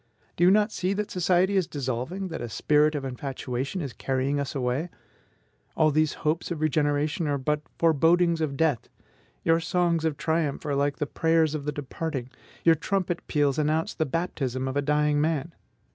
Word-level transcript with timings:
Do 0.35 0.43
you 0.43 0.49
not 0.49 0.71
see 0.71 0.93
that 0.93 1.11
society 1.11 1.55
is 1.55 1.67
dissolving, 1.67 2.29
that 2.29 2.41
a 2.41 2.49
spirit 2.49 2.95
of 2.95 3.05
infatuation 3.05 3.81
is 3.81 3.93
carrying 3.93 4.39
us 4.39 4.55
away? 4.55 4.89
All 5.77 5.91
these 5.91 6.13
hopes 6.25 6.49
of 6.49 6.59
regeneration 6.59 7.27
are 7.27 7.37
but 7.37 7.61
forebodings 7.77 8.41
of 8.41 8.57
death; 8.57 8.89
your 9.43 9.59
songs 9.59 10.03
of 10.03 10.17
triumph 10.17 10.65
are 10.65 10.73
like 10.73 10.95
the 10.95 11.05
prayers 11.05 11.53
of 11.53 11.65
the 11.65 11.71
departing, 11.71 12.31
your 12.63 12.73
trumpet 12.73 13.27
peals 13.27 13.59
announce 13.59 13.93
the 13.93 14.07
baptism 14.07 14.67
of 14.67 14.75
a 14.75 14.81
dying 14.81 15.21
man. 15.21 15.53